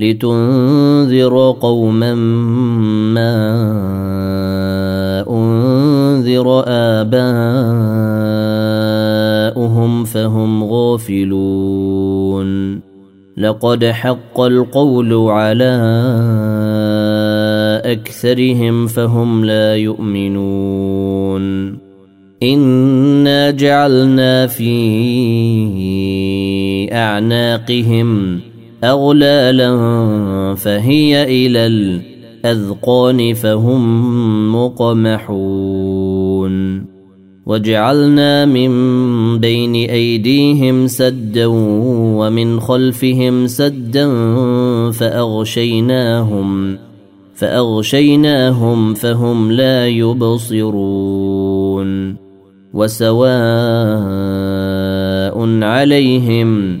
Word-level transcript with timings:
لتنذر 0.00 1.56
قوما 1.60 2.14
ما 3.14 3.36
أنذر 5.30 6.64
آباؤهم 6.66 7.10
فهم 10.04 10.64
غافلون. 10.64 12.50
لقد 13.36 13.84
حق 13.84 14.40
القول 14.40 15.14
على 15.14 15.76
أكثرهم 17.84 18.86
فهم 18.86 19.44
لا 19.44 19.76
يؤمنون. 19.76 21.76
إنا 22.42 23.50
جعلنا 23.50 24.46
في 24.46 24.72
أعناقهم 26.92 28.40
أغلالا 28.84 29.70
فهي 30.54 31.22
إلى 31.22 31.66
الأذقان 31.66 33.34
فهم 33.34 33.82
مقمحون. 34.64 36.50
وجعلنا 37.46 38.44
من 38.44 38.70
بين 39.38 39.74
أيديهم 39.74 40.86
سدا 40.86 41.46
ومن 42.16 42.60
خلفهم 42.60 43.46
سدا 43.46 44.10
فأغشيناهم 44.90 46.78
فأغشيناهم 47.34 48.94
فهم 48.94 49.52
لا 49.52 49.88
يبصرون. 49.88 51.10
وسواء 52.74 53.20
عليهم 55.62 56.80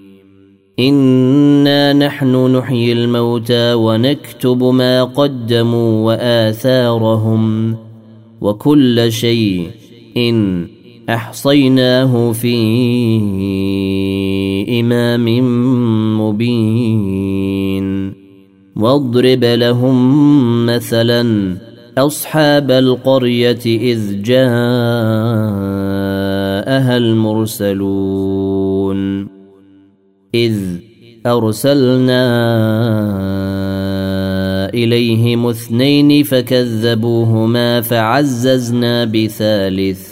انا 0.81 1.93
نحن 1.93 2.55
نحيي 2.55 2.93
الموتى 2.93 3.73
ونكتب 3.73 4.63
ما 4.63 5.03
قدموا 5.03 6.05
واثارهم 6.05 7.75
وكل 8.41 9.11
شيء 9.11 9.67
ان 10.17 10.67
احصيناه 11.09 12.31
في 12.31 12.57
امام 14.79 15.25
مبين 16.21 18.13
واضرب 18.75 19.43
لهم 19.43 20.65
مثلا 20.65 21.57
اصحاب 21.97 22.71
القريه 22.71 23.59
اذ 23.65 24.21
جاءها 24.21 24.47
المرسلون 26.97 28.51
إذ 30.35 30.55
أرسلنا 31.25 32.23
إليهم 34.73 35.47
اثنين 35.47 36.23
فكذبوهما 36.23 37.81
فعززنا 37.81 39.05
بثالث 39.05 40.07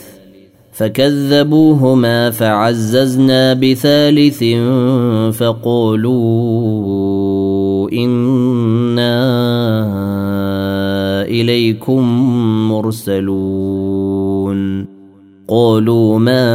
فكذبوهما 0.72 2.30
فعززنا 2.30 3.54
بثالث 3.54 4.44
فقولوا 5.38 6.60
إنا 7.92 9.16
إليكم 11.24 12.04
مرسلون. 12.70 14.20
قالوا 15.50 16.20
ما 16.20 16.46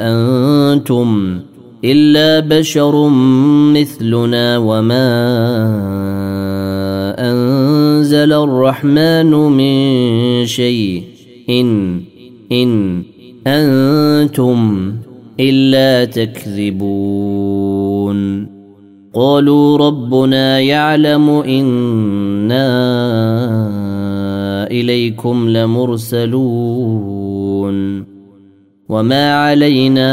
أنتم 0.00 1.41
إلا 1.84 2.58
بشر 2.58 3.08
مثلنا 3.74 4.58
وما 4.58 5.08
أنزل 7.18 8.32
الرحمن 8.32 9.30
من 9.30 10.46
شيء. 10.46 11.02
إن 11.50 12.00
إن 12.52 13.02
أنتم 13.46 14.92
إلا 15.40 16.04
تكذبون. 16.04 16.92
قالوا 19.14 19.78
ربنا 19.78 20.60
يعلم 20.60 21.30
إنا 21.30 22.66
إليكم 24.70 25.48
لمرسلون. 25.48 26.92
وما 28.88 29.34
علينا 29.34 30.12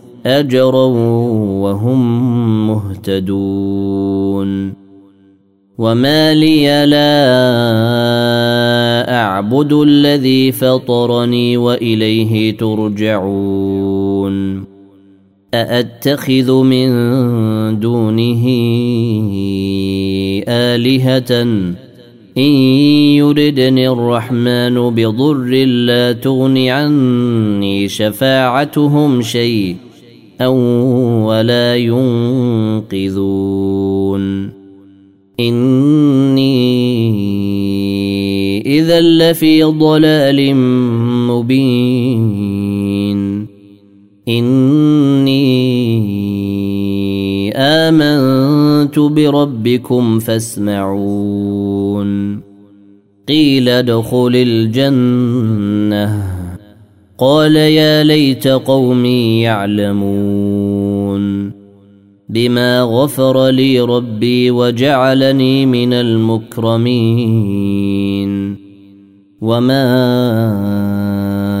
أجرا 0.25 0.85
وهم 1.61 2.01
مهتدون. 2.67 4.73
وما 5.77 6.33
لي 6.33 6.85
لا 6.85 7.21
أعبد 9.21 9.73
الذي 9.73 10.51
فطرني 10.51 11.57
وإليه 11.57 12.57
ترجعون. 12.57 14.31
أأتخذ 15.53 16.63
من 16.63 16.89
دونه 17.79 18.45
آلهة؟ 20.47 21.41
إن 22.37 22.51
يردني 23.17 23.89
الرحمن 23.89 24.89
بضر 24.89 25.65
لا 25.65 26.11
تغن 26.11 26.57
عني 26.57 27.87
شفاعتهم 27.87 29.21
شيء. 29.21 29.75
ولا 30.47 31.75
ينقذون. 31.75 33.41
إني 35.39 36.61
إذا 38.79 39.01
لفي 39.01 39.63
ضلال 39.63 40.55
مبين. 41.27 42.31
إني 44.27 45.51
آمنت 47.55 48.99
بربكم 48.99 50.19
فاسمعون. 50.19 52.41
قيل 53.27 53.69
ادخل 53.69 54.31
الجنة. 54.35 56.40
قال 57.21 57.55
يا 57.55 58.03
ليت 58.03 58.47
قومي 58.47 59.41
يعلمون 59.41 61.21
بما 62.29 62.81
غفر 62.81 63.47
لي 63.49 63.79
ربي 63.79 64.51
وجعلني 64.51 65.65
من 65.65 65.93
المكرمين 65.93 66.91
وما 69.41 69.81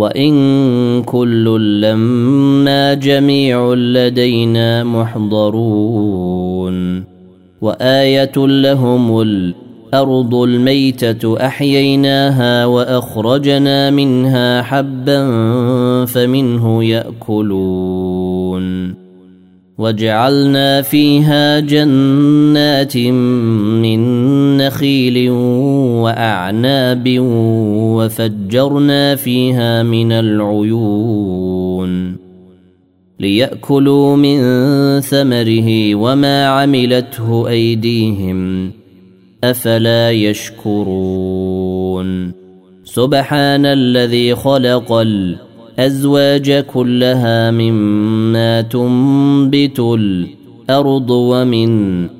وإن 0.00 1.02
كل 1.02 1.44
لما 1.80 2.94
جميع 2.94 3.74
لدينا 3.74 4.84
محضرون. 4.84 6.70
وآية 7.60 8.32
لهم 8.36 9.20
الأرض 9.20 10.34
الميتة 10.34 11.46
أحييناها 11.46 12.66
وأخرجنا 12.66 13.90
منها 13.90 14.62
حبا 14.62 15.24
فمنه 16.04 16.84
يأكلون. 16.84 18.70
وجعلنا 19.78 20.82
فيها 20.82 21.60
جنات 21.60 22.96
من 22.96 24.00
نخيل 24.70 25.30
وأعناب 26.00 27.16
وفجرنا 27.98 29.14
فيها 29.16 29.82
من 29.82 30.12
العيون 30.12 31.90
ليأكلوا 33.20 34.16
من 34.16 34.40
ثمره 35.00 35.94
وما 35.94 36.46
عملته 36.46 37.48
أيديهم 37.48 38.70
أفلا 39.44 40.10
يشكرون 40.10 41.60
سبحان 42.84 43.66
الذي 43.66 44.34
خلق 44.34 44.92
الأزواج 44.92 46.52
كلها 46.52 47.50
مما 47.50 48.60
تنبت 48.60 49.80
الأرض 49.80 51.10
ومن 51.10 52.19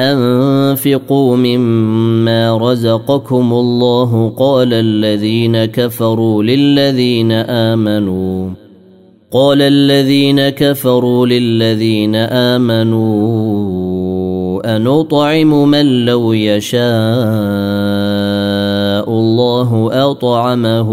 أنفقوا 0.00 1.36
مما 1.36 2.56
رزقكم 2.56 3.52
الله 3.52 4.32
قال 4.38 4.72
الذين 4.72 5.64
كفروا 5.64 6.42
للذين 6.42 7.32
آمنوا 7.32 8.50
قال 9.32 9.62
الذين 9.62 10.48
كفروا 10.48 11.26
للذين 11.26 12.16
آمنوا 12.16 13.12
أنطعم 14.76 15.68
من 15.68 16.04
لو 16.04 16.32
يشاء 16.32 16.82
الله 19.08 19.88
أطعمه 20.10 20.90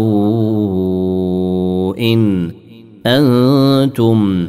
إن 1.98 2.50
أنتم 3.06 4.48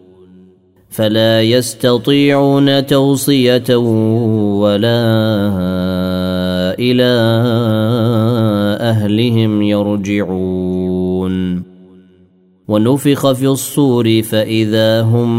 فلا 0.91 1.41
يستطيعون 1.41 2.85
توصية 2.85 3.75
ولا 4.59 5.03
إلى 6.79 7.11
أهلهم 8.81 9.61
يرجعون. 9.61 11.63
ونفخ 12.67 13.31
في 13.31 13.47
الصور 13.47 14.21
فإذا 14.21 15.01
هم 15.01 15.29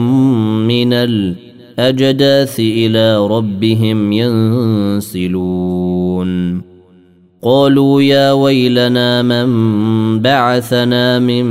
من 0.66 0.92
الأجداث 0.92 2.60
إلى 2.60 3.26
ربهم 3.26 4.12
ينسلون. 4.12 5.52
قالوا 7.42 8.02
يا 8.02 8.32
ويلنا 8.32 9.22
من 9.22 9.46
بعثنا 10.20 11.18
من 11.18 11.46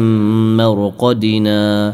مرقدنا 0.57 1.93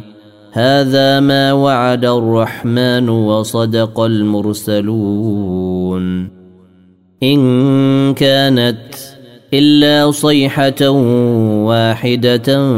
هذا 0.58 1.20
ما 1.20 1.54
وعد 1.54 2.06
الرحمن 2.06 3.10
وصدق 3.10 4.00
المرسلون. 4.00 5.58
إن 7.24 8.14
كانت 8.14 8.78
إلا 9.54 10.12
صيحة 10.12 10.90
واحدة 11.70 12.70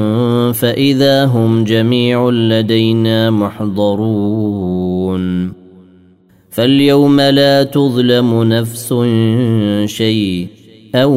فإذا 0.51 1.25
هم 1.25 1.63
جميع 1.63 2.29
لدينا 2.29 3.29
محضرون. 3.31 4.73
فاليوم 6.49 7.21
لا 7.21 7.63
تظلم 7.63 8.43
نفس 8.43 8.93
شيء 9.85 10.47
أو 10.95 11.13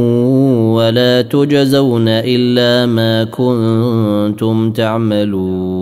ولا 0.76 1.22
تجزون 1.22 2.08
إلا 2.08 2.86
ما 2.86 3.24
كنتم 3.24 4.70
تعملون. 4.70 5.81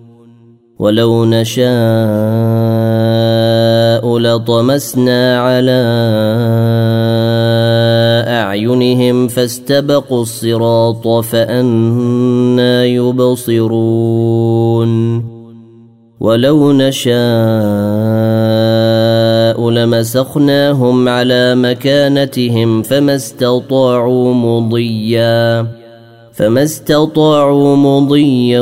ولو 0.81 1.25
نشاء 1.25 1.65
لطمسنا 4.17 5.39
على 5.39 5.81
أعينهم 8.27 9.27
فاستبقوا 9.27 10.21
الصراط 10.21 11.07
فأنا 11.07 12.85
يبصرون. 12.85 14.11
ولو 16.19 16.71
نشاء 16.71 17.11
لمسخناهم 19.69 21.09
على 21.09 21.55
مكانتهم 21.55 22.81
فما 22.81 23.15
استطاعوا 23.15 24.33
مضيا 24.33 25.67
فما 26.33 26.63
استطاعوا 26.63 27.75
مضيا 27.75 28.61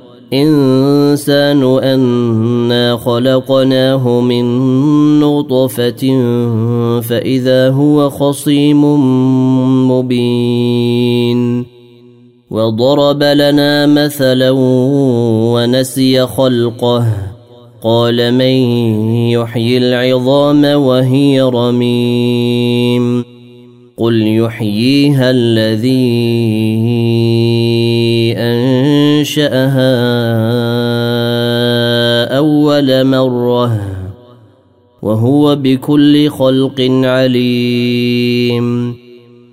الإنسان 0.33 1.63
أنا 1.83 2.97
خلقناه 2.97 4.21
من 4.21 4.45
نطفة 5.19 6.01
فإذا 7.01 7.69
هو 7.69 8.09
خصيم 8.09 8.83
مبين 9.91 11.65
وضرب 12.51 13.23
لنا 13.23 13.85
مثلا 13.85 14.49
ونسي 15.53 16.25
خلقه 16.27 17.05
قال 17.83 18.33
من 18.33 18.55
يحيي 19.29 19.77
العظام 19.77 20.65
وهي 20.65 21.41
رميم 21.41 23.30
قل 24.01 24.27
يحييها 24.27 25.31
الذي 25.31 25.93
انشاها 28.37 29.93
اول 32.37 33.05
مره 33.05 33.81
وهو 35.01 35.55
بكل 35.55 36.29
خلق 36.29 36.81
عليم. 37.03 38.95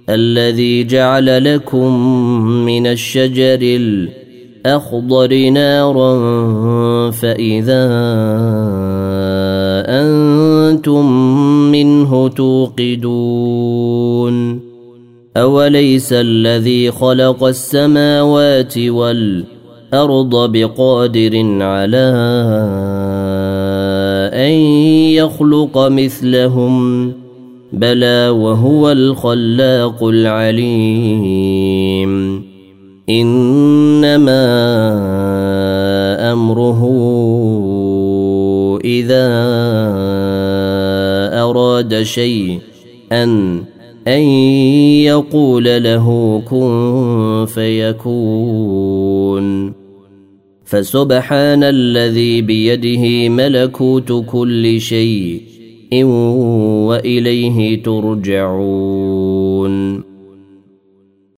الذي 0.09 0.85
جعل 0.85 1.55
لكم 1.55 2.01
من 2.65 2.87
الشجر 2.87 3.59
الاخضر 3.63 5.49
نارا 5.49 6.11
فاذا 7.11 7.85
أنتم 10.79 11.13
منه 11.73 12.29
توقدون. 12.29 13.89
أوليس 15.37 16.13
الذي 16.13 16.91
خلق 16.91 17.45
السماوات 17.45 18.79
والأرض 18.79 20.53
بقادر 20.53 21.63
على 21.63 22.09
أن 24.35 24.53
يخلق 25.19 25.79
مثلهم؟ 25.79 27.13
بلى 27.73 28.29
وهو 28.29 28.93
الخلاق 28.93 30.05
العليم. 30.05 31.29
إنما 33.11 34.39
أمره 36.33 36.85
إذا 38.85 39.48
اراد 42.09 42.61
شيئا 42.63 43.25
أن 44.09 44.21
يقول 45.03 45.65
له 45.65 46.39
كن 46.51 47.47
فيكون. 47.55 48.99
فسبحان 50.65 51.65
الذي 51.65 52.43
بيده 52.43 53.29
ملكوت 53.29 54.25
كل 54.27 54.81
شيء 54.81 55.43
وإليه 56.85 57.83
ترجعون. 57.83 59.29